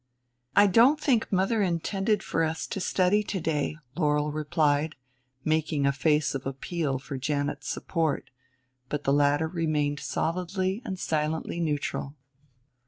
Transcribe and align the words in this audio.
"I 0.55 0.65
don't 0.65 0.99
think 0.99 1.31
mother 1.31 1.61
intended 1.61 2.23
for 2.23 2.43
us 2.43 2.65
to 2.65 2.79
study 2.79 3.21
today," 3.21 3.77
Laurel 3.95 4.31
replied, 4.31 4.95
making 5.45 5.85
a 5.85 5.91
face 5.91 6.33
of 6.33 6.47
appeal 6.47 6.97
for 6.97 7.19
Janet's 7.19 7.67
support. 7.69 8.31
But 8.89 9.03
the 9.03 9.13
latter 9.13 9.47
remained 9.47 9.99
solidly 9.99 10.81
and 10.83 10.97
silently 10.97 11.59
neutral. 11.59 12.15